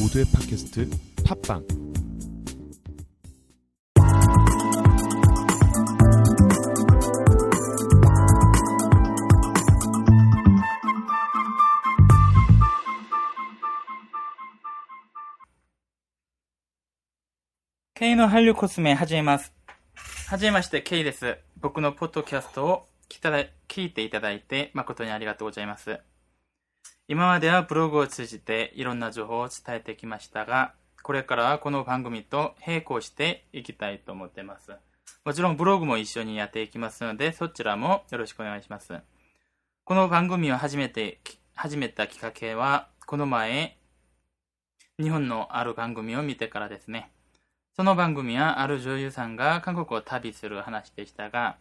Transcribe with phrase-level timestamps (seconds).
[0.00, 0.90] 모두의 팟캐스트
[1.24, 1.64] 팟빵
[17.98, 19.54] K の韓流コスメ始めます。
[20.28, 21.38] はじめまして、K です。
[21.56, 25.98] 僕のポッドキャストを聞いただ聞いていただいて誠にありがとうございます。
[27.07, 30.73] 今まではブログを通じていろんな情報を伝えてきましたが、
[31.03, 34.71] これからはこの番組と並行していきたいと思っています。
[35.25, 38.93] もちろんブログも一緒にやっていきますので、そちらもよろしくお願いします。
[39.83, 41.19] この番組を始めて、
[41.53, 43.77] 始めたきっかけは、この前、
[44.97, 47.11] 日本のある番組を見てからですね。
[47.75, 51.57] その番組はある女優さんが韓国を旅する話でしたが、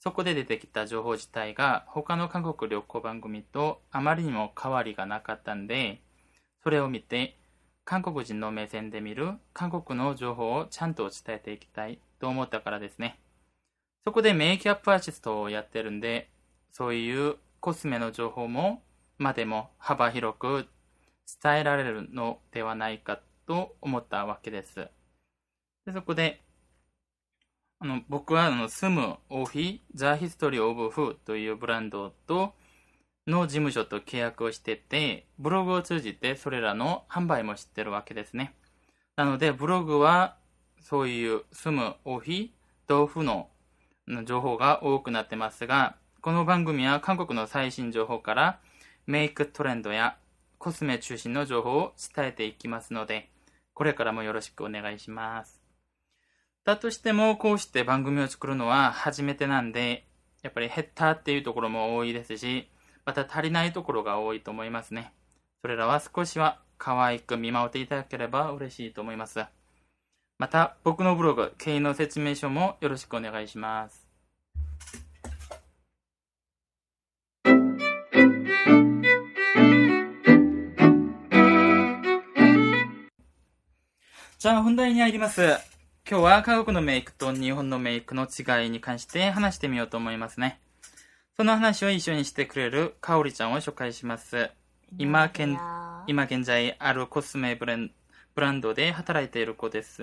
[0.00, 6.00] そこで出てきた情報自体が他の韓国旅行番組とあまりにも変わりがなかったんで、
[6.62, 7.36] それを見て
[7.84, 13.20] 韓国人の目線で見る韓国の情報をちゃんと伝えていきたいと思ったからですね。
[14.04, 16.28] そこでメイキャップアーティストをやってるんで、
[16.72, 18.82] そういうコスメの情報も、
[19.18, 20.66] までも幅広く
[21.42, 24.88] 伝えられるのではないかと思ったわけです。
[25.86, 26.42] でそこで、
[27.78, 32.54] あの僕はあの住むオフィ、ザ・ヒストリー・オブ・フーというブランドと
[33.26, 38.54] の事務所と契約をしてて、ブログを通じてそれらの販売も知ってるわけですね。
[39.16, 40.36] なので、ブログは
[40.80, 42.50] そういう住むオフィ、
[42.88, 43.50] 豆腐の
[44.08, 48.60] の情報が多くなってますが、この番組は韓国の最新情報から
[49.06, 50.16] メイクトレンドや
[50.58, 53.30] コスメ中心の情報を伝えていきますので、
[53.74, 55.55] これからもよろしくお願いします。
[56.66, 60.04] だとしても、こうして番組を作るのは初めてなんで、
[60.42, 62.68] やっぱり減ったっていうところも多いですし、
[63.04, 65.12] また足りないところが多いと思いますね。
[65.62, 69.44] それらは少しは可愛く見守っていただければ嬉しいと思います。
[70.38, 74.04] また、僕のブログ、経緯の説明書もよろしくお願いします。
[84.38, 85.75] じゃあ本題に入ります。
[86.08, 90.60] 今日は韓国のメイクと日本のメイクの違いに関して話してみようと思いますね。
[91.36, 94.52] その話を一緒にしてくれるかおりちゃんを紹介します。
[94.98, 95.58] 今現
[96.06, 97.90] 今現在あるコスメブレン
[98.36, 100.00] ブランドで働いている子です。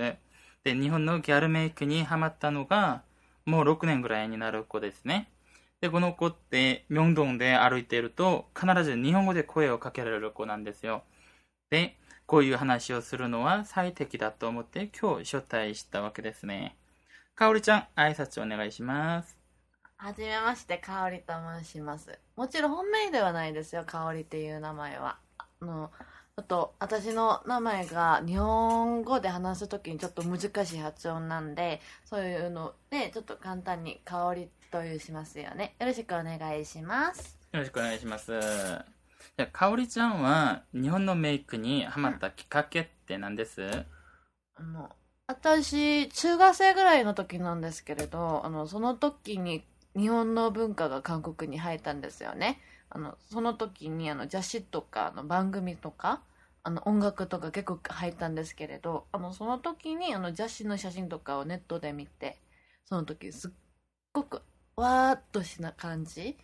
[0.65, 3.03] で、日本のギャルメイクにハマったのが
[3.45, 5.29] もう6年ぐらいになる子ですね。
[5.79, 11.03] で、この子って明洞で歩いていると必ず日本語で声をかけられる子なんですよ。
[11.69, 11.95] で、
[12.25, 16.75] こういう話をするのは最適だと思って今日招待したわけですね。
[17.35, 19.37] かおりちゃん、挨拶お願いします。
[19.97, 22.19] はじめまして、かおりと申します。
[22.35, 25.17] もちろん本名ではないですよ、かおりっていう名前は。
[25.37, 25.91] あの、
[26.35, 35.75] ちょっと私の名前が日本語で話すときにちょっと難しい発音なんで、そういうので、ちょっと簡単にかおりというしますよね。
[35.79, 37.37] よろしくお願いします。
[37.51, 39.02] よろしくお願いします。
[39.37, 43.85] じゃあ、かおりちゃんは日本のメイクにハマったきっかけって何です？
[44.55, 44.89] あの、
[45.27, 52.59] 私、中学生ぐらいの時なんですけれど、あの、その時に日本の文化が韓国に入ったんですよね。
[52.89, 56.21] あの、その時にあの雑誌とかあの番組とか、
[56.61, 62.37] あの音楽とか結構入ったんですけれど、あの、その時にあの雑誌の写真とかをネットで見て、
[62.85, 63.51] その時すっ
[64.13, 64.41] ごく
[64.75, 66.37] わーっとしな感じ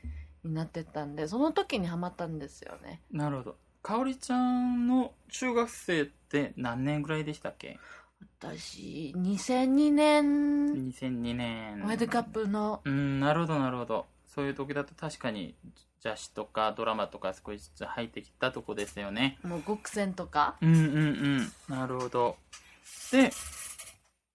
[0.43, 3.01] になってたんで、その時にハマったんですよね。
[3.11, 3.55] なるほど。
[3.81, 7.79] かおりちゃんの中学生って何年ぐらいでしたっけ？
[8.39, 11.79] 私、2002年 ?2002 年。
[11.81, 14.05] ワールドカップのうん、なるほど、なるほど。
[14.27, 15.55] そういう時だと確かに
[16.01, 19.37] 雑誌とかドラマとか少しずつ入ってきたとこですよね。
[19.43, 20.95] もう極戦とかうんうん
[21.69, 21.75] うん。
[21.75, 22.37] なるほど。
[23.11, 23.31] で、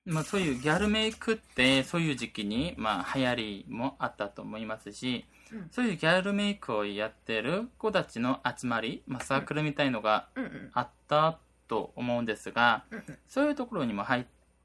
[0.07, 5.34] まあそういうギャルメイクってそういう時期にまあ流行りもあったと思いますし、うん
[5.71, 10.29] そういうギャルメイクをやってる子たちの集まり、まあサークルみたいのが
[10.73, 11.39] あった
[11.69, 12.85] と思うんですが、
[13.27, 14.25] そういうところにも入っ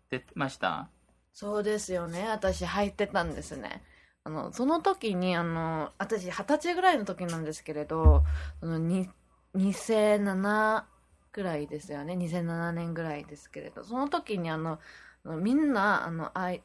[0.09, 0.89] てました？
[1.33, 2.27] そうですよね。
[2.27, 3.83] 私入ってたんですね。
[4.23, 8.23] あのその時にあの私二十歳ぐらいの時なんですけれど
[8.61, 9.09] あのに
[9.55, 10.83] 2007
[11.31, 12.15] ぐらいですよね。
[12.15, 13.83] 2007年ぐらいですけれど。
[13.83, 14.79] その時にあの
[15.25, 16.63] みんなあのあい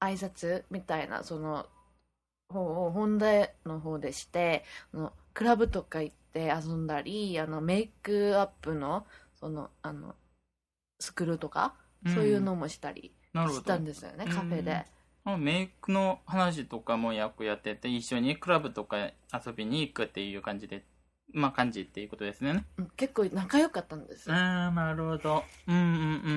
[0.00, 1.66] 挨拶みたいなその
[2.52, 4.64] 方を本題の方でして
[4.94, 9.06] あのクラブとか行って遊んだりあのメイクアップの
[9.40, 10.14] そのあの
[11.00, 11.74] スクールとか
[12.06, 14.84] そういうのもしたりしたんですよね、カフェで。
[15.24, 20.84] あメイクの話とかもよくやってて一緒にクラブとか遊びに行くっていう感じで
[21.32, 22.64] まあ、感じっていうことですね。
[22.76, 24.30] うん結構仲良かったんです。
[24.30, 25.44] ああ、なるほど。
[25.66, 25.84] うんうんう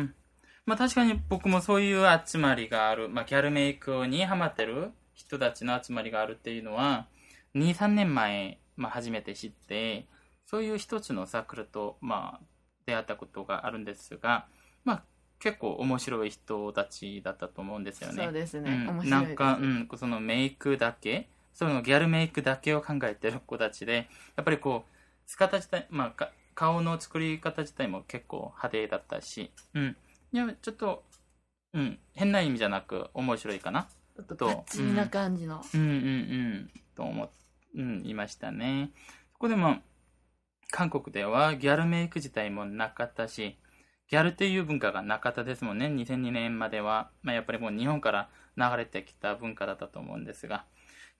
[0.04, 0.16] ん。
[0.66, 7.08] まあ確かに僕もそういう集まりがある、まあギャルメイクにハマってる人たちの集まりがあるっていうのは、
[7.56, 10.06] 2、3年前、まあ初めて知って、
[10.46, 12.46] そういう一つのサークルと、まあ
[12.86, 14.46] 出会ったことがあるんですが、
[14.84, 15.04] まあ
[15.40, 18.24] 結構面白い人たちだったと思うんですよね。
[18.24, 18.72] そうですね。
[18.88, 19.10] うん面白い。
[19.10, 24.96] なんか、うん、そのメイクだけ、そのギャルメイクだけを考えてる子たちで、やっぱりこう、
[25.26, 29.98] 姿自体、まあ、か顔の作り方自体も結構派手だったし、うん。
[30.32, 31.04] いや、ちょっと、
[31.74, 33.88] うん、変な意味じゃなく面白いかな。
[34.16, 35.64] ちょっとパッチリな感じの。
[35.74, 35.82] うん。
[35.82, 37.30] うんうん、と思っ、
[37.76, 38.92] うん、いましたね。
[39.34, 39.78] そこでも、
[40.72, 43.58] 韓国ではギャルメイク自体もなかったし、
[44.10, 45.88] ギャルっていう文化がなかったですもんね。
[45.88, 50.66] 2002年までは、まあ、やっぱりもう日本から流れてきた文化だったと思うんですが、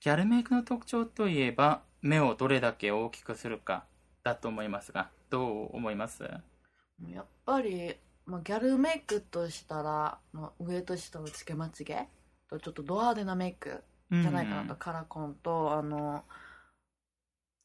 [0.02, 3.86] ギャルメイクの特徴といえば、目をどれだけ大きくするか。
[4.24, 6.24] だと思いますが、どう思います？
[6.24, 7.96] やっぱり、
[8.26, 12.10] まあ、ギャルメイクとしたら、まあ、上と下のつけまつげ
[12.50, 16.24] とちょっとド派手なメイクじゃないかなと、うんカラコンとあの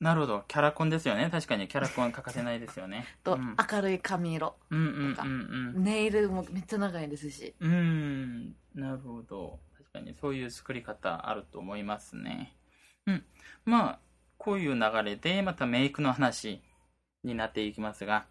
[0.01, 0.45] なるほど。
[0.49, 1.29] キャラコンですよね。
[1.31, 3.05] 確かにキャラコン欠かせないですよね。
[3.23, 4.77] とうん明るい髪色、と
[5.15, 5.27] か。
[5.75, 9.61] ネイルもめっちゃ長いですしうーん、なるほど。
[9.77, 12.57] 確かにそういう作り方あると思いますね。
[13.07, 13.25] うん。
[13.67, 13.99] まあ、
[14.39, 16.63] こういう流れでまたメイクの話
[17.23, 18.25] になっていきますが、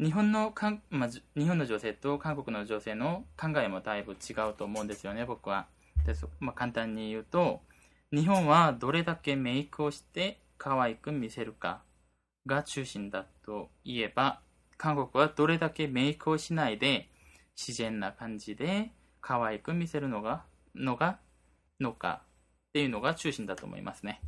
[0.00, 5.68] 日本のかん、まあ、じ日本の女性と韓国の女性の考えもだいぶ違うと思うんですよね、僕は。
[6.04, 7.62] でそまあ、簡単に言うと、
[8.12, 11.82] 日本はどれだけメイクをして可愛く見せるか
[12.46, 14.40] が中心だと言えば、
[14.76, 17.08] 韓国はどれだけメイクをしないで
[17.56, 18.90] 自然な感じで
[19.20, 21.18] 可愛く見せるのが、のが、
[21.80, 22.22] のか
[22.68, 24.20] っていうのが中心だと思いますね。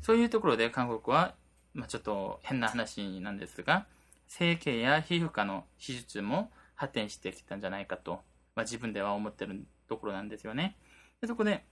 [0.00, 1.34] そういうところで韓国は、
[1.74, 3.86] まあ、ちょっと変な話なんですが、
[4.28, 8.20] 整形や皮膚科の手術も発展してきたんじゃないかと、
[8.54, 10.76] まあ、自分では思ってるところなんですよね。
[11.20, 11.64] でそこで、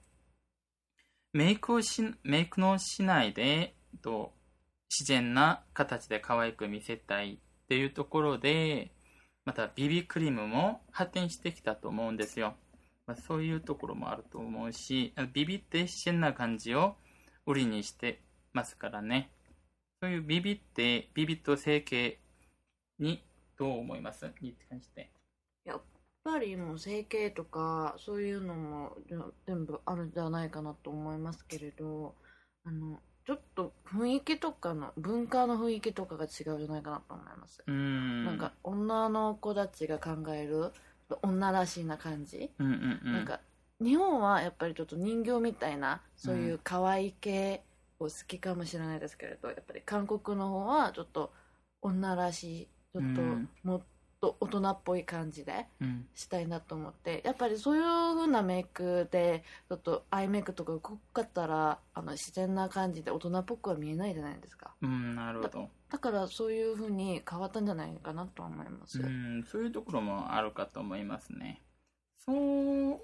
[1.32, 4.32] メイクをし、メイクのしないで、と
[4.90, 8.92] 自然な形で可愛く見せたいっていうところで、
[9.44, 12.54] また BB クリームも発展してきたと思うんですよ。
[13.06, 16.96] まあ、そういうところもあると思うし、あの BB って自然な感じを
[17.46, 19.30] 売りにしてますからね。
[20.00, 22.18] そういう BB って、BB と整形
[22.98, 23.22] に
[23.58, 24.30] どう思います？
[24.40, 25.10] に関して。
[25.64, 25.78] や
[26.24, 28.96] ぱりもう整形とかそういうのも
[29.46, 32.14] 全部あるんじゃないかなと思いますけれど
[32.64, 37.62] あのちょっと雰囲気とかの文化の雰囲気とかが違うんじゃないかなと思います。
[37.66, 40.72] なんか女の子たちが考える
[41.22, 43.12] 女らしいな感じ、うんうんうん。
[43.12, 43.40] なんか
[43.80, 47.62] 日本はやっぱりちょっと人形みたいなそういう可愛い系
[47.98, 51.32] を好きかもしれないですけれど、やっぱり韓国の方はちょっと
[51.80, 53.80] 女らしいちょっとうんもっ
[54.24, 56.06] と大人っぽい感じでうん。
[56.14, 65.68] したいなと思ってやっぱりそういう風なメイクでちょっとアイメイクとか濃かったらあの自然な感じで大人っぽくは見えないじゃないですかうん、なるほど。
[65.90, 71.62] だからそういう風に変わったんじゃないかなと思います、うん、そういうところもあるかと思いますね。
[72.18, 73.00] そう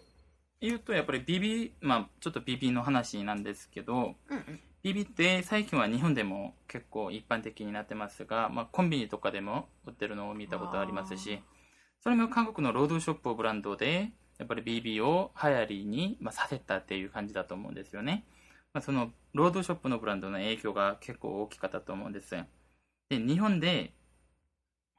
[0.61, 11.43] 言うと、やっぱりビビ、まあ、ちょっとビビの話なんですけど、うんうんビビって最近は日本でも結構一般的になってますが、まあ、コンビニとかでも売ってるのを見たことありますし、
[12.03, 18.25] それも韓国のロードショップブランドで、やっぱり BB を流行りに、まあ、させたっていう感じだと思うんですよね。
[18.73, 22.31] まあ、そのロードショップのブランドの影響が結構大きかったと思うんです。
[23.11, 23.93] で、日本で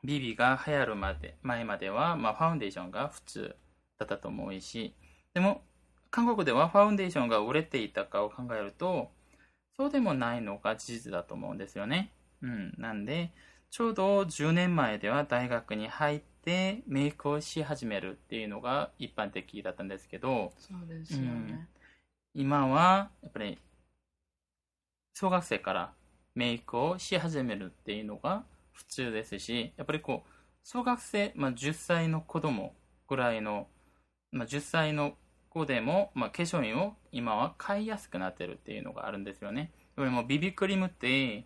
[0.06, 3.56] BB が流行るまで、前までは、まあ、ファウンデーションが普通
[3.98, 4.94] だったと思うし、
[5.34, 5.64] でも、
[6.12, 9.10] 韓国ではファウンデーションが売れていたかを考えると、
[9.78, 12.12] そうでもないのが事実だと思うんですよね。
[12.42, 12.74] うん。
[12.78, 13.32] なんで、
[13.72, 21.70] ちょうど10年前では大学に入ってメイクをし始めるっていうのが一般的だったんですけど、そうですよね、
[22.34, 23.58] 今はやっぱり
[25.14, 25.94] 小学生から
[26.36, 30.30] メイクをし始めるっていうのが普通ですしやっぱりこう
[30.64, 32.74] 小学生、まあ、10歳の子供
[33.08, 33.68] ぐらいの、
[34.32, 35.14] まあ、10歳の
[35.52, 39.72] 子でも、まあ、化粧品を今は買いやすくなってるっていうのがあるんですよね。
[39.96, 41.46] これもビビクリームって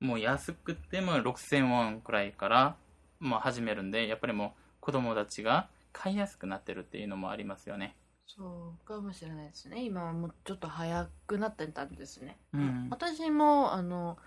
[0.00, 2.76] もう安くても6000ウォンくらいから、
[3.20, 7.96] まあ、始めるんでやっぱりもう子供たちが買いやすくなってるっていうのもありますよね。
[8.26, 9.84] そうかもしれないですね。
[9.84, 12.88] 今はもうちょっと早くなってたんですね、うん。
[12.90, 14.18] 私もあの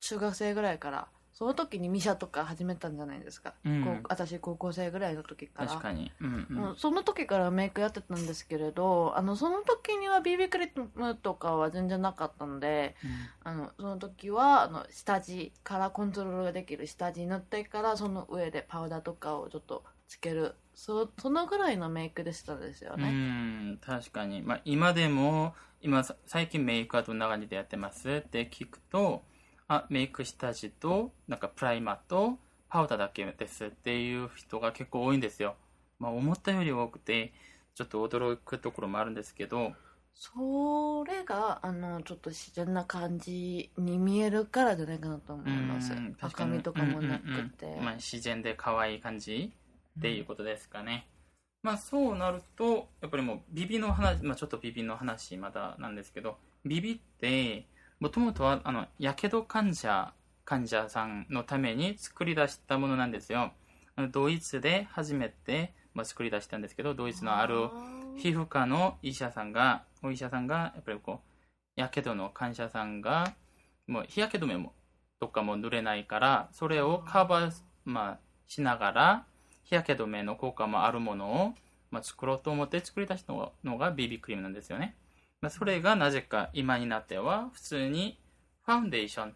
[0.00, 3.84] 中学生ぐらいからその時にミシャとか始めたんじゃないですか、うん。
[3.84, 5.68] こう私高校生ぐらいの時から。
[5.68, 6.12] 確かに。
[6.20, 6.56] うんうん。
[6.56, 12.94] もうその時からメイクやってたんですけれどあのその時には BB クリームとかは全然なかったので
[13.42, 20.54] あのその時はあの下地からコントロールができる下地塗ってからその上でパウダーとかをちょっとつける。
[20.76, 24.42] そそのぐらいのメイクでしたですようね、ん、確かに。
[24.42, 29.22] まあ、今でも、今、さ最近メイクはどんな感じでやってますって聞くと、
[29.68, 35.56] あ、メイク下地と、なんかプライマーと、パウダーだけですっていう人が結構多いんですよ。
[35.98, 37.32] まあ、思ったより多くて、
[37.74, 39.72] ちょっと驚くところもあるんですけど、
[40.14, 45.92] それがあのちょっと自然な感じに見えるからじゃないかなと思います。
[46.20, 47.84] 赤みとかもなくて、うんうんうん。
[47.84, 49.52] まあ、自然で可愛い感じ
[49.98, 51.08] っていうことですかね。
[51.62, 57.66] まあそうなると、やっぱりもうビビの話、まあちょっとビビの話まだなんですけど、ビビって、
[58.00, 60.12] もともとは、あの、やけど患者、
[60.44, 63.52] 患者さんのために作り出したものなんですよ。
[63.96, 67.68] あのドイツで初めて、まあ、作り出したんですけど、ドイツのある
[68.16, 73.34] 皮膚科の医者さんが、お医者さんが、やっぱりこう、やけどの患者さんが、
[73.86, 74.72] もう日焼け止めも、
[75.20, 79.26] とかも塗れないから、それをカバー、まあ、しながら、
[79.62, 81.54] 日焼け止めの効果もあるものを、
[81.90, 84.96] まあ、作ろうと思って作り出したのが BB クリームなんですよね。
[85.44, 88.18] まあ、それがなぜか今になっては、普通に
[88.64, 89.34] ファウンデーション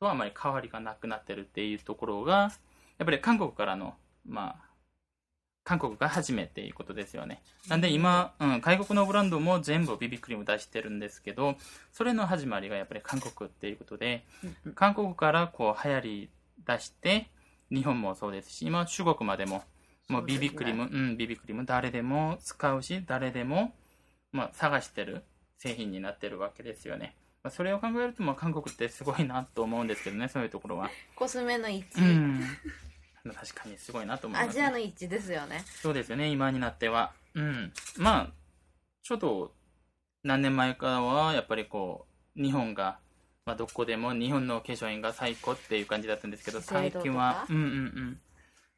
[0.00, 2.52] とあまり変わりがなくなってるっていうところが、
[2.96, 3.92] やっぱり韓国からの、
[4.26, 4.66] まあ、
[5.62, 7.42] 韓国が初めていうことですよね。
[7.68, 11.56] なんで今、うん、外国のブランドも全部 BB クリーム出してるんですけど、
[11.92, 14.24] それの始まりがやっぱり韓国っていうことで、
[14.74, 16.30] 韓国からこう流行り
[16.66, 17.28] 出して、
[17.70, 19.64] 日本もそうですし、今中国までも、
[20.08, 23.74] もうそうですね BB クリーム、うん、BB クリーム誰でも使うし、誰でも、
[24.36, 25.24] まあ、探してる
[25.58, 27.16] 製品になってるわけですよね。
[27.42, 30.90] まあ、それを考えると、まあ、韓国ってすごいなと思うんですけどね、そういうところは。
[31.14, 32.40] コスメの一致、うん。
[33.34, 37.12] 確かにすごいなと思いアます、ジアの一致ですよねそうですよね、今になっては。
[37.34, 37.72] うん。
[37.96, 38.32] まあ、
[39.02, 39.54] ちょっと、
[40.22, 42.98] 何年前からは、やっぱりこう、日本が、
[43.46, 48.20] まあ、どこでも日本の化粧品が最高っていう感じだったんですけど、最近は、うんうんうん。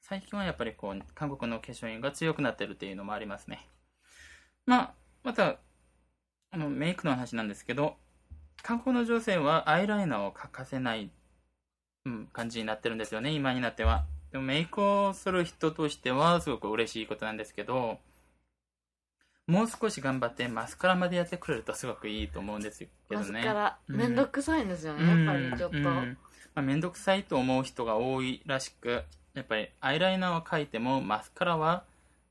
[0.02, 3.66] 最近はやっぱりこう、韓国の化粧品が強くなってるっていうのもありますね。
[4.66, 4.94] まあ、
[5.28, 5.58] また、
[6.52, 7.96] あの、メイクの話なんですけど、
[8.62, 11.10] 韓国の女性はアイライナーを欠かせない、
[12.06, 14.06] うん、感じになってるんですよね、今になっては。
[14.32, 17.98] でもメイクをする人としてはすごく嬉しいことなんですけど、
[19.46, 23.42] もう少し頑張ってマスカラまでやってくれるとすごくいいと思うんですけどマね。
[23.42, 25.92] スカラうんめんどくさいんですよね、やっぱりちょっと、うんうん
[26.54, 29.04] まあ、めんどくさいと思う人が多いらしく、
[29.34, 31.84] やっぱりアイライナーを描いてもマスカラは、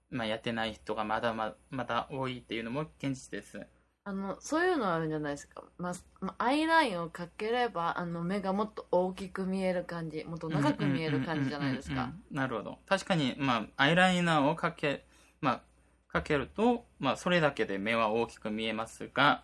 [0.10, 3.66] まあ、やってない人がまだままだ多いっていうのも現実です。
[4.04, 12.80] あのそういうのあるんじゃないですか、ままアイラインをかければあの目がもっと大きく見える感じもっと長く見える感じじゃないですかなるほど。
[12.86, 15.06] 確かに、まあ、アイライナーをかけ、
[15.42, 15.62] まあ、
[16.08, 19.44] かけると、まあ、それだけで目は大きく見えますが、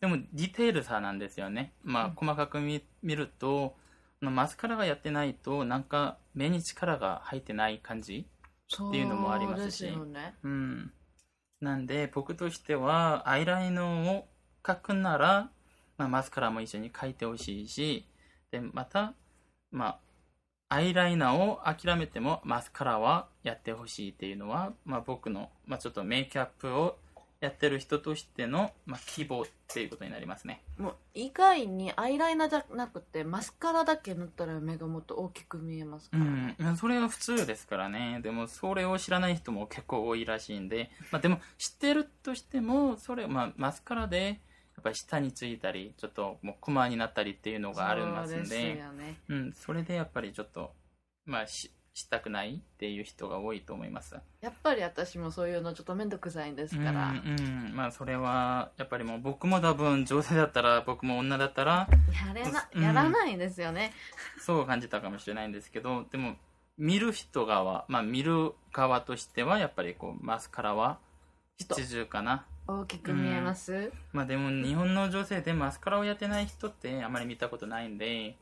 [0.00, 1.72] でも、ディテールさなんですよね。
[1.82, 3.74] まあ、細かく見見ると、
[4.20, 8.28] マスカラがやってないと、なんか、目に力が入ってない感じ
[8.72, 10.92] っていうのもありますしすねうん。
[11.60, 14.28] なんで、僕としては、アイライナーを
[14.62, 15.50] 描くなら、
[15.96, 18.06] まあ、マスカラも一緒に描いてほしいし、
[18.50, 19.14] で、また、
[19.70, 19.98] まあ、
[20.68, 26.98] アイライナーを諦めてもマスカラはやってほしいっていうのは、まあ、僕の、まあ、ちょっとメイクアップを
[27.44, 30.62] やってる人としての、まあ、希望っていうことになりますね。
[30.78, 38.20] もう意外にアイライナーじゃなくてマスカラだけ塗ったら目がもっと大きく見えますから、うん、まあそれは普通ですからね。
[38.22, 44.40] でも、それを知らない人も結構多いらしいんで、まあ、でも、知ってるとしても、それ、まあ、マスカラで、
[44.76, 49.20] やっぱり下についたり、ちょっともうクマになったりっていうのがありますんそうで、ですよね。
[49.28, 50.72] うん、それでやっぱりちょっと、
[51.26, 54.16] まあ、ししたくないっていう人が多いと思います。
[54.40, 61.88] やっぱり私もそういうのちょっと面倒くさいんですから、うん、うん、まあ、それは、やっぱりもう僕も多分女性だったら、僕も女だったら、
[62.26, 62.82] やれなうん。
[62.82, 63.92] やらないですよね、
[64.40, 66.34] そう感じたかもしれないんですけど、でも、
[66.76, 70.98] 見る人側、まあ見る側としては、やっぱりこう、マスカラは
[71.58, 72.44] 必需かな。
[72.66, 78.34] 大きく見えます、まあでも、日本の女性でマスカラをやってない人ってあまり見たことないんで、やっ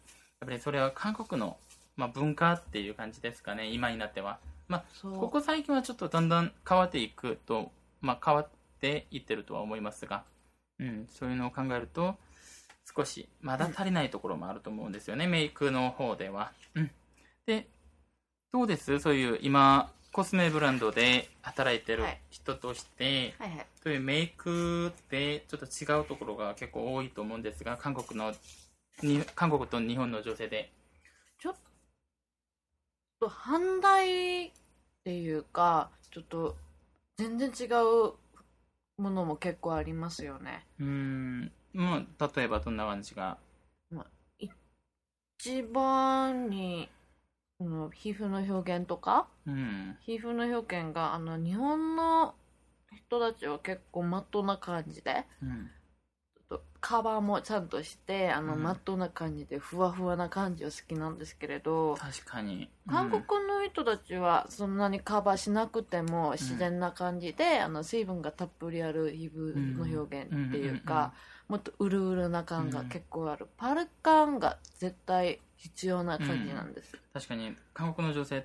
[0.46, 1.58] ぱりそれは韓国の、
[1.96, 4.38] まあ、文化っていう感じですかね、今になっては。
[4.68, 7.70] まあ、ここ最近はちょっとだんだん変わっていくと、
[8.00, 8.48] まあ変わっ
[8.80, 10.24] ていってるとは思いますが、
[10.78, 12.16] うん、そういうのを考えると、
[12.96, 16.52] 少しまだ足りないところもあると思うんですよね、メイクの方では。
[16.74, 16.90] うん。
[17.46, 17.68] で、
[18.52, 18.98] どうです？
[18.98, 28.32] そういう今、コスメブランドで働いてるはい人として、はいはいそういうメイクってちょっと違うところが結構多いと思うんですが、韓国の、
[29.02, 30.70] に韓国と日本の女性で。
[31.40, 31.54] ちょっ
[33.22, 34.50] と反対っ
[35.04, 36.56] ていうかちょっと
[37.16, 38.14] 全然違う
[39.00, 40.66] ものも結構ありますよね。
[40.80, 41.52] うーん。
[41.72, 43.38] もう例えばどんな感じが？
[45.38, 46.90] 一番に
[47.58, 49.28] その皮膚の表現とか？
[49.46, 49.96] うん。
[50.00, 52.34] 皮膚の表現があの日本の
[53.06, 55.70] 人たちは結構マットな感じでうん
[56.82, 58.62] カバーもちゃんとしてあの、うん。
[58.62, 62.68] マットな感じでふわふわな感じを好きなんですけれど確かに。
[62.90, 71.14] 韓国の人たちはそんなにカバーしなくても自然な感じで、あの水分がたっぷりある皮膚の表現っていうか、
[71.48, 78.44] もっとうるうるな感が結構ある、パル感が絶対必要な感じなんです、確かに韓国の女性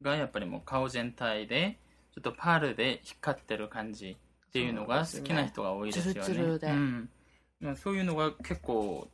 [0.00, 1.78] がやっぱりもう顔全体で
[2.14, 4.16] ちょっとパールで光ってる感じ
[4.48, 6.20] っていうのが好きな人が多いですよね。
[6.20, 6.72] ツルツルで
[7.76, 9.08] そういうのが結構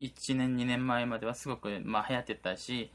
[0.00, 2.90] 1年2年前まではすごくまあ流行ってたし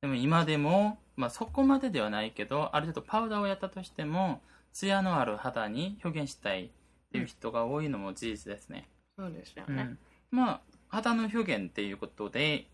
[0.00, 4.40] でも今でも、まあ、そこまでではないけどある程度パウダーをやったとしても
[4.72, 6.68] ツヤのある肌に表現したいっ
[7.12, 8.88] ていう人が多いのも事実ですね、
[9.18, 9.98] そうですよね、
[10.32, 12.66] うん、まあ肌の表現っていうことで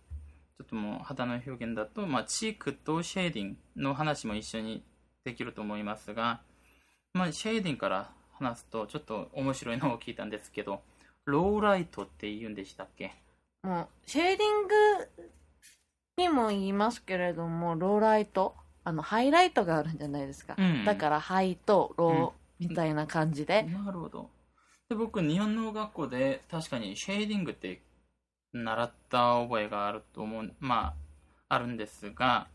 [0.58, 4.82] ちょっともう肌の表現だと、まあ、チークとシェーディングの話も一緒に
[5.24, 6.40] できると思いますが、
[7.14, 10.82] まあ、シェーディングから話すとちょっと面白いのを聞いたんですけど
[11.26, 13.12] ローライトって言うんでしたっけ？
[13.62, 14.74] もうシェーディング
[16.18, 24.30] にも言いますけれどもローライトあのハイライトがあるんじゃないですか、うんだからハイとローみたいな感じで、なるほど。
[24.88, 27.80] で僕日本の学校で確かにシェーディングって
[28.52, 30.94] 習った覚えがあると思うま
[31.48, 32.48] ああるんですが、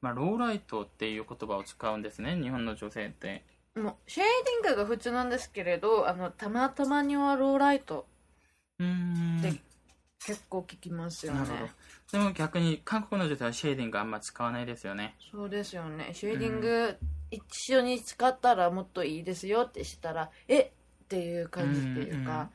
[0.00, 3.44] まあ、ローライトっていう言葉を使うんですね日本の女性って。
[3.74, 4.26] もうシェー
[4.62, 8.06] ディングが普通なんですけれどあのたまたまにはローライト
[8.82, 9.42] うーん。
[9.42, 9.60] で
[10.24, 11.72] 結構聞きますよね。
[12.12, 15.16] でも逆に韓国の女性はシェーディングあんま使わないですよね。
[15.32, 16.10] そうですよね。
[16.12, 16.96] シェーディング
[17.30, 17.42] 一
[17.74, 20.60] 緒に使ったらもっといいですよってしたらえ？
[20.60, 22.50] っていう感じっていうか、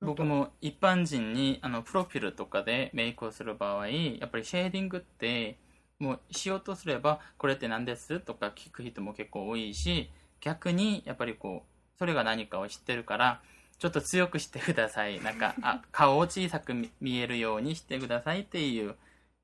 [0.00, 5.56] 僕も一般人にあのプロフィールとかでメイクをする場合やっぱりシェーディングって
[5.98, 8.20] もうしようとすればこれって何です？
[8.20, 13.40] とか聞く人も結構多いし逆にやっぱりこうそれが何かを知ってるから
[13.78, 15.20] ちょっと強くしてください。
[15.22, 18.96] なんかあ顔を小さく見見えるようにしてくださいっていう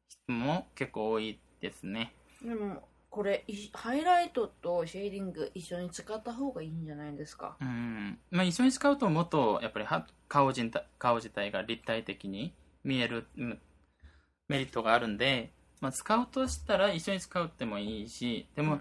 [0.09, 2.13] 人も結構多いですね。
[2.43, 7.57] でもこれいハイライトとシェーディング一緒に使った方がいいんじゃないですか？
[7.61, 8.19] うん。
[8.31, 13.61] まあ、一緒に使うともっとやっぱりは顔自体顔自体が立体的に見えるうん
[14.49, 18.81] メリットがあるんで、まあ、使うとしたら一緒に使うってもいいしでも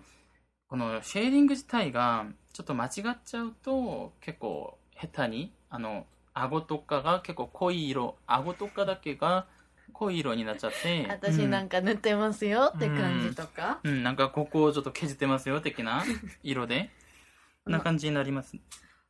[0.68, 9.48] このシェーディング自体がちょっと間違っちゃうと結構下手にあの顎とかが結構濃い色顎とかだけが
[9.92, 16.04] 濃い色になっちゃって私なんか塗ってますよって感じとか、うん、うんなんかここをちょっと削ってますよ的な
[16.44, 16.90] 色で。
[17.64, 18.58] こんな感じになります。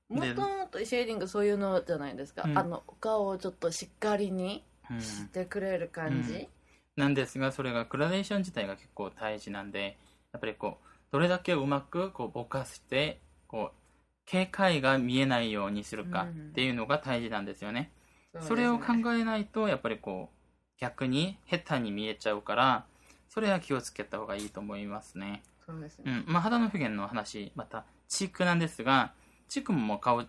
[0.10, 2.58] もともとシェーディングそういうのじゃないですか、うん。
[2.58, 5.02] あのお顔をちょっとしっかりにうん。
[5.02, 6.50] してくれる感じ、
[6.96, 9.98] なんですがそれがグラデーション自体が結構大事なんで
[10.34, 13.83] やっぱりこうどれだけうまくこうぼかしてこう
[14.26, 17.92] 警戒が見えないようにするかっていうのが大事なんですよね、
[18.40, 22.86] それを考えないとやっぱりこう逆に下手に見えちゃうから
[23.30, 25.44] それは気をつけた方がいいと思いますね。
[25.66, 26.34] そうですね、うん。
[26.34, 29.14] まあ、肌の表現の話またチークなんですが
[29.48, 30.24] チークももう顔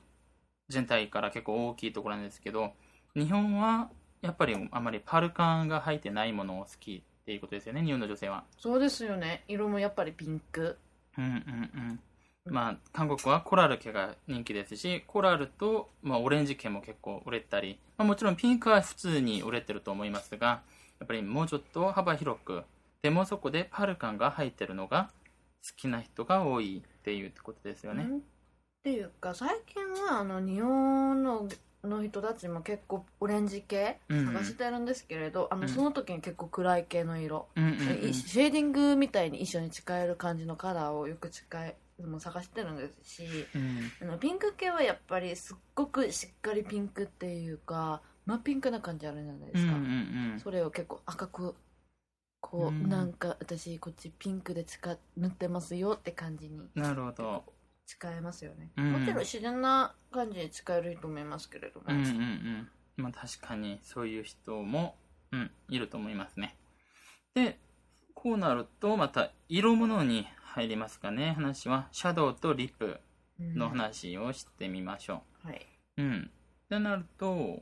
[0.69, 2.73] 全体から結構大きいところなんですけど
[3.15, 3.91] 日本は
[4.23, 8.45] やっぱりあまりパルカンが入ってないものを好きっていうことですよね日本の女性は。
[8.59, 9.45] そうですよね。
[9.49, 10.79] 色もやっぱりピンク。
[11.19, 11.35] うんうんう
[11.93, 12.01] ん
[12.51, 20.63] まあ韓国はコラル系が人気ですしコラルと、まあ、オレンジ系も結構売れたり、まあ、もちろんピンクは普通に売れてると思いますが
[21.01, 22.63] やっぱりもうちょっと幅広く
[23.03, 25.11] でもそこでパルカンが入ってるのが
[25.67, 28.19] 好きな人が多いっていうことですよね、うん。
[28.19, 28.21] っ
[28.83, 31.49] ていうか最近はあの日本の
[31.83, 35.63] の人たちも結構オレンジ系うん探してるんですけれど、あうん。
[35.63, 37.75] のその時に結構暗い系の色、うんうんう
[38.07, 38.09] ん。
[38.11, 43.93] いシェーディングみたいに一緒に使える感じのカラーをよく使えもう探してるんですしうん。
[44.03, 51.55] あのピンク系はやっぱりすっごくしっかりピンクっていうか真ピンクな感じあるじゃないですか、うんうんうんそれを結構赤く
[52.41, 52.89] こう、うん。
[52.89, 57.45] なんか私こっちピンクで使っ塗ってますよって感じになるほど。
[57.87, 58.93] 使えますよね、うん。
[58.93, 62.69] もちろん自然な感じで使えると思いますけれども、うんうんうん。
[62.97, 64.97] まあ確かにそういう人も、
[65.33, 66.57] うん、いると思いますね。
[67.35, 67.59] で
[68.25, 71.89] こうなるとまた色物に入りますかね話は。
[71.93, 72.99] シャドウとリップ
[73.39, 73.59] うん。
[73.59, 75.67] の話をしてみましょはい、
[75.99, 76.31] ううん。
[76.65, 77.61] ってなると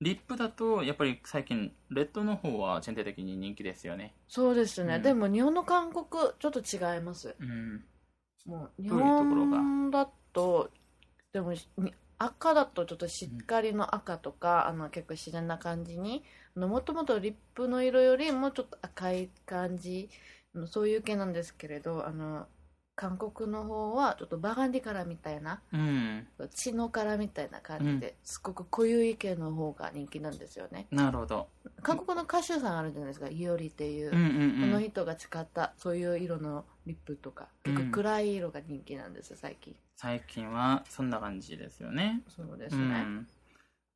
[0.00, 4.16] リップだとやっぱり最近レッドの方は全体的に人気ですよね。
[4.26, 5.02] そうですね、うん。
[5.02, 6.04] でも日本の韓国
[6.40, 7.36] ちょっと違います。
[7.38, 7.84] うん。
[8.46, 10.70] もう日本だと
[11.32, 16.24] でもに赤だとちょっとしっかりの赤とか、あの結構自然な感じに
[16.66, 20.08] もともとリップの色よりもちょっと赤い感じ
[20.54, 22.46] あのそういう系なんですけれどあの
[22.96, 26.26] 韓国の方はちょっとバーガンディカラーみたいなうん。
[26.52, 30.88] 血のカラーみたいな感じで、すごく濃ゆい系の方が人気なんですよね。
[30.90, 31.46] なるほど。
[31.82, 33.28] 韓国の歌手さんあるじゃないですか。
[33.28, 34.32] イオリっていう、うんうんこ
[34.64, 34.70] うん。
[34.72, 37.74] の人が使ったそういう色のリップとかうん。
[37.76, 39.76] 結構暗い色が人気なんです最近。
[39.94, 42.22] 最近はそんな感じですよね。
[42.28, 43.28] そうですね、うん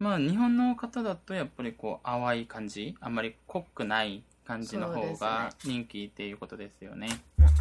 [0.03, 7.09] まあ日本の方だとやっぱりこう淡い感じあんまり濃くない感じの方が人気っていうことですよね。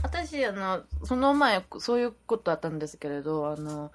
[0.02, 3.92] 私あのその前そういうことあったんですけれどあの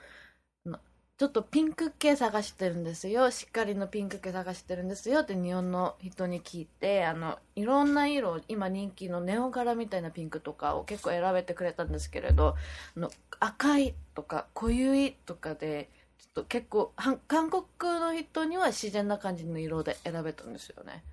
[0.64, 0.78] あの
[1.18, 3.32] ちょっとピンク系探してるんですよ。
[3.32, 12.54] しっかりのピンク系探してるんですよって日本の人に聞いてあのいろんな色今人気のネオ柄みたいなピンクとかを結構選べてくれたんですけれど
[12.96, 16.92] あの赤いとか濃ゆいとかでちょっと結構
[17.28, 17.64] 韓国
[18.00, 21.04] の人には自然な感じの色で選べたんですよね。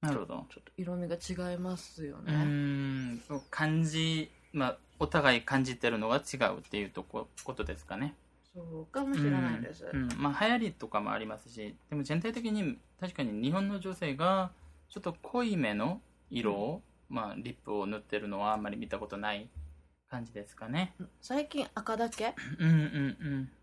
[0.00, 0.46] なるほど。
[0.50, 8.14] ちょっと色味が違いますようね、んそう感じまあお互い感じてるのが違うっていうとこことですかね。
[8.54, 10.08] そうかもしれないです、うんうん。
[10.18, 14.50] まあ流行りとかもありますしでも全体的に確かに日本の女性が
[14.90, 19.48] ちょっと濃いめの色を、まあ、リップを塗ってるのはあんまり見たことない
[20.12, 20.92] 感じですかね。
[21.22, 22.34] 最近赤だけ？
[22.58, 22.76] うんうん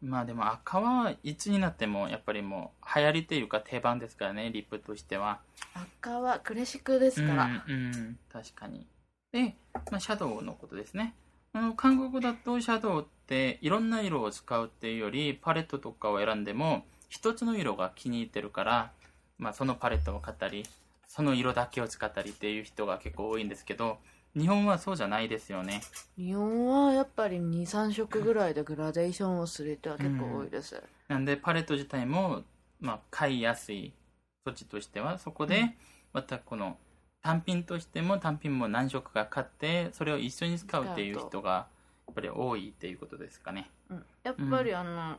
[0.02, 0.10] うん。
[0.10, 5.42] まあでも赤はいつになってもやっぱりもう流行りというか定番ですからねリップとしては。
[5.76, 8.88] 赤はクレシックですから、うんうん、確かに。
[9.32, 9.56] で、
[9.92, 11.14] まあ、シャドウのことですね。
[11.54, 18.92] あの韓国だとシャドウっていろんな色を使うっていうよりパレットとかを選んでも一つの色が気に入ってるから、
[19.38, 20.64] まあ、そのパレットを買ったり
[21.08, 24.00] その色だけを使ったりっていう人が結構多いんですけど
[24.36, 25.82] 日本はそうじゃないですよね。
[26.18, 32.44] 日本はやっぱり23色ぐらいでグラデーションをする人は結構多いです、なんでパレット自体も、
[32.80, 33.94] まあ、買いやすい
[34.46, 35.74] 土地としてはそこでうん。
[36.14, 36.78] またこの
[37.22, 41.68] 単品としても単品も何色か買ってそれを一緒に使うっていう人が
[42.08, 43.70] やっぱり多いっていうことですかね。
[43.90, 44.06] うん。
[44.24, 45.18] やっぱりあの、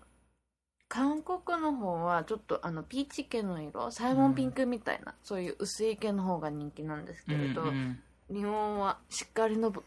[0.89, 9.83] 韓国の方はちょっとあのピーチ系の色サイモンピンクみたいな、そういう薄い系の方が人気なんですけれど、うん日本はしっかりのブ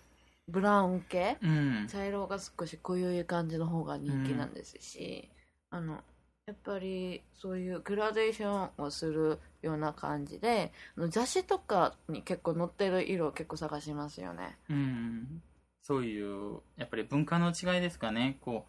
[0.47, 1.49] ブラウン系うん。
[1.49, 5.29] うん茶色が少し濃ゆい感じの方が人気なんですし、
[5.69, 5.99] あの
[6.45, 10.71] やっぱりそういうグラデーションをするような感じで
[11.09, 14.57] 雑誌とかに結構載ってる色を結構探しますよね。
[14.69, 15.41] うん。
[15.81, 18.37] そういうやっぱり文化の違いですかね。
[18.41, 18.65] こ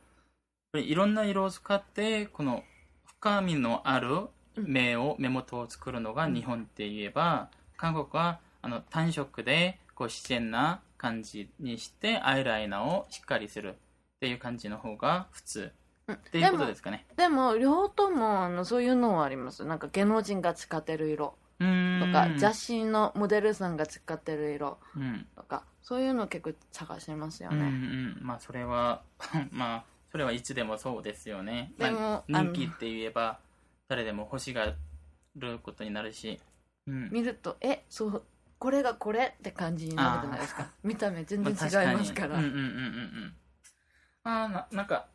[0.73, 2.65] ういろんな色を使ってこの
[3.07, 13.75] 深みのある目を、目元を作るのが日本って言えば、韓国はあの単色でこう自然な感じにしてアイライナーをしっかりするっ
[14.21, 15.73] ていう感じの方が普通。
[16.09, 16.15] うん。
[16.15, 17.05] っていうことですかね。
[17.17, 19.67] でも両方ともあのそういうのはあります。
[19.67, 21.37] なんか芸能人が使ってる色。
[21.59, 24.79] とか、雑誌のモデルさんが使ってる色。
[24.97, 25.27] うん。
[25.37, 28.19] とかそういうの結構探しますようんうね、ん。
[28.23, 29.03] まあそれは
[29.53, 33.41] まあそれはいつでもそうですよね、でもまあ、人気って言えば
[33.89, 34.75] 誰でも欲しが
[35.37, 36.41] ることになるし、
[36.87, 37.11] うん。
[37.11, 38.23] 見るとえそう
[38.59, 40.71] これがこれって感じになるじゃないですか。
[40.83, 43.33] 見た目全然違いますから、まあうんうんうんうんうん。
[44.25, 45.07] あーななんか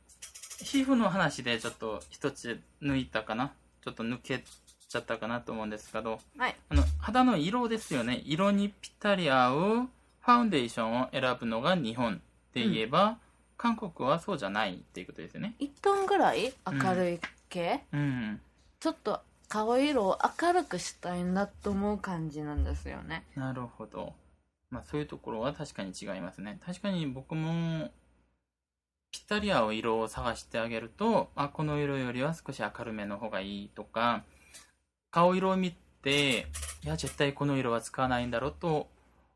[0.61, 3.51] 皮膚の話でちょっと一つ抜いたかな？
[3.83, 4.43] ちょっと抜け
[4.87, 6.19] ちゃったかなと思うんですけど。
[6.37, 6.55] はい。
[6.69, 8.21] あの肌の色ですよね。
[8.25, 12.17] 色にぴったり合うファウンデーションを選ぶのが日本っ
[12.53, 13.17] て言えば、
[13.57, 15.55] 韓国はそうじゃないっていうことですよね。
[15.59, 18.41] 1トンぐらい明るい系、うん。
[18.79, 24.13] ちょっと顔色を明るくしたいなと思う感じなんですよねなるほど。
[24.69, 26.59] まあそういうところは確かに違いますね。
[26.63, 27.89] 確かに僕も
[29.11, 34.23] ぴったり合う色を探してあげると、あ、この色よりは少し明るめの方がいいとか、
[35.11, 35.71] 顔色を見
[36.03, 36.47] て、
[36.83, 38.87] いや、絶対この色は使わないんだろうと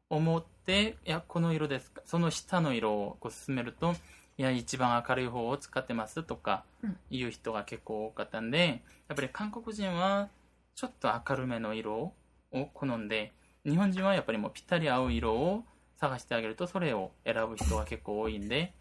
[0.10, 2.02] 思って、いや、この色ですか。
[2.06, 3.96] その下の色をこう進めると、
[4.38, 6.98] いや、一番明るい方を使ってますとかうん。
[7.10, 10.30] いう人が結構多かったんで、やっぱり韓国人は
[10.76, 12.14] ちょっと明るめの色
[12.52, 13.32] を好んで、
[13.66, 15.64] 日本人はやっぱりもうぴったり合う色を
[15.98, 18.74] 探してあげるとそれを選ぶ人が結構多いんで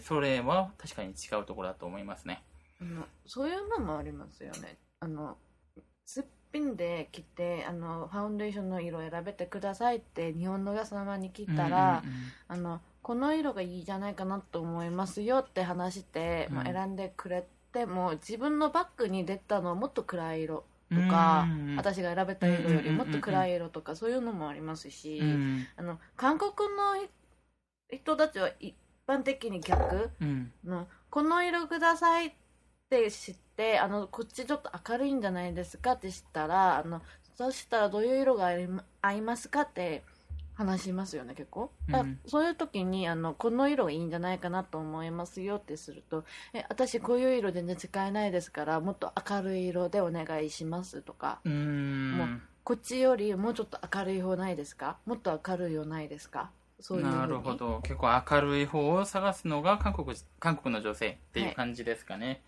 [0.00, 2.42] それは確かに違うところだと思いますね。
[2.80, 4.76] あのそういうのもありますよね。
[5.00, 5.36] あの
[6.04, 12.04] すっぴんで来てあのファウンデーションの色選べてくださいって日本のお客様に聞いたら、
[12.46, 16.54] あのこの色がいいじゃないかなと思いますよって話して、うん。
[16.56, 17.42] もう選んでくれ
[17.72, 21.76] てもう自分のバッグに出たのはもっと暗い色とかうん。
[21.76, 25.66] 私が選べた色よりもっと暗い色とかそういうのもありますし、うん。
[25.78, 27.08] あの韓国の
[27.90, 28.74] 人たちは一
[29.06, 30.10] 般的に逆？
[30.20, 30.52] うん。
[30.62, 32.32] のこの色くださいっ
[32.90, 37.00] て知ってあのこっちちょっと明るいんじゃないですかって知ったらあの
[37.38, 38.50] そしたらどういう色が
[39.00, 40.02] 合いますかって
[40.58, 42.18] 話しますよね結構、だうん。
[42.26, 52.12] そういう時にあのこの色がいいんじゃないかなと思いますよってするとえ私こういう色全然使えないですからもっと明るい色でお願いしますとかうん。
[52.18, 52.28] もう
[52.64, 54.98] こっちよりもうちょっと明るい方ないですか？
[55.06, 56.50] もっと明るい色ないですか？
[56.80, 57.80] そういうなるほど。
[57.82, 62.42] 結構明るい方を探すのが韓国韓国の女性っていう感じですかね、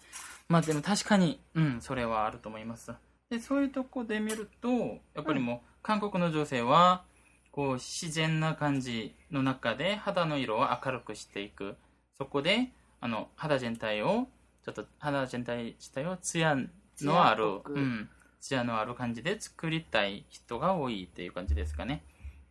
[0.48, 2.92] まあでも確かにうんそれはあると思います。
[3.30, 4.68] でそういうとこで見ると
[5.14, 7.02] やっぱりもう、韓国の女性は
[7.52, 11.76] こう自然な感じの中で肌の色を明るくしていく。
[12.16, 14.28] そこであの肌全体を
[14.64, 16.56] ちょっと肌全体自体をツヤ
[17.00, 18.08] のあるうん、
[18.40, 22.02] ツヤのある感じで作りたい人が多いっていう感じですかね。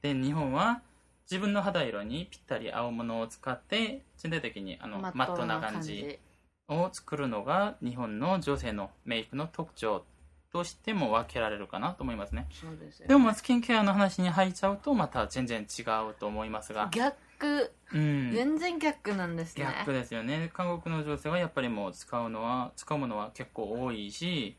[0.01, 0.81] で日本は
[1.29, 6.17] 自分の肌色にぴったり合うものを使って全体的にあのマットな感じ
[6.67, 10.03] を作るのが日本の女性のメイクの特徴
[10.51, 12.47] としても分けられるかなと思いますね。
[12.51, 17.71] そうですよでもまあスキンケアの話に入っちゃうとまた全然違うと思いますが、逆。
[17.93, 19.65] うん、全然逆なんですね。
[19.79, 20.49] 逆ですよね。
[20.53, 24.57] 韓国の女性はやっぱりもう使うのは使うものは結構多いし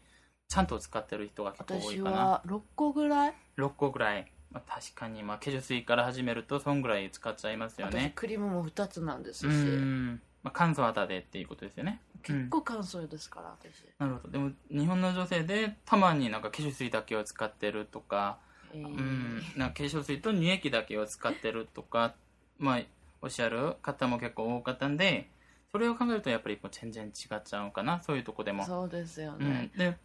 [0.48, 2.16] ちゃんと使ってる人が結構多い私かな。
[2.16, 12.00] は6個ぐらい、6個ぐらい、まあ、確かにまあ化粧水から始めるとそんぐらい使っちゃいますよ私ねクリームも2つなんですし、うん、まあ、乾燥肌でっていうことですよね。
[12.22, 14.32] 結構乾燥ですから私、なるほど。
[14.32, 18.38] でも日本の女性でたまになんか化粧水だけを使ってるとか、
[18.72, 18.86] えー。
[18.86, 22.14] うん、なんか化粧水と乳液だけを使ってるとか、
[22.58, 22.80] まあ、
[23.22, 25.28] おっしゃる方も結構多かったんで
[25.72, 28.02] それを考えるとやっぱりもう全然違っちゃうかな。
[28.02, 28.64] そういうとこでも。
[28.64, 29.96] そうですようねん、、で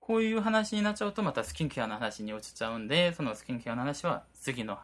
[0.00, 4.78] こういう話になっちゃうとまたスキンケアの話に落ちちゃうんでそのスキンケアの話は次の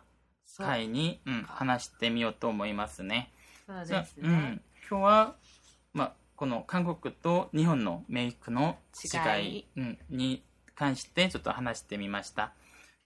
[0.56, 3.32] 回に、うん、話してみようと思いますね。
[3.66, 5.36] そうじゃあですね、うん、今日は、
[5.94, 9.66] まあ、この韓国と日本のメイクの違い。
[10.10, 10.42] に
[10.74, 12.52] 関してちょっと話してみました。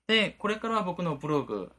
[0.06, 1.72] でこれからは僕のブログ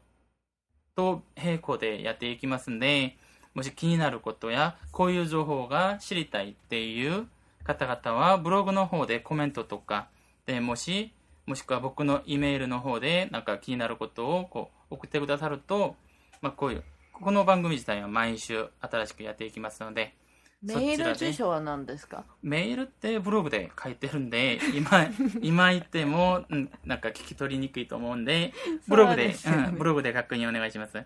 [0.95, 3.17] と並行でやっていきますんで
[3.53, 7.27] もし気になることやこういう情報が知りたいっていう
[7.63, 10.07] 方々はブログの方でコメントとか
[10.45, 11.13] でもし
[11.45, 15.95] もしくは僕の E メールの方でなんか気になることをこう送ってくださると、
[16.41, 16.83] まあ、こういう
[17.21, 20.15] この番組自体は毎週新しくやっていきますので
[20.61, 22.25] メール住所は何ですか？
[22.41, 25.07] メールってブログで書いてるんで 今
[25.41, 28.53] 今言っても、うん、なんか聞き取りにくいと思うんで
[28.87, 31.03] ブログでそうでねうん、ブログで確認お願いします。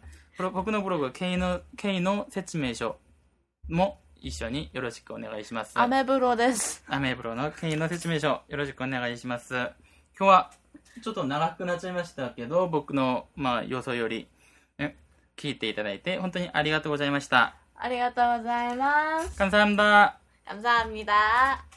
[0.53, 2.97] 僕のブログ K の K の説明書
[3.67, 5.77] も一緒によろしくお願いします。
[5.77, 6.83] アメブロです。
[6.87, 9.53] アメブロの K の説明書よろしくお願いします。
[9.55, 9.71] 今
[10.17, 10.51] 日は
[11.03, 14.27] ちょっと長くなっちゃいましたけど僕の、まあ、予想より、ね、
[15.38, 21.67] 聞いていただいて本当にありがとうございましたありがとうございます감사합니다 감사합니다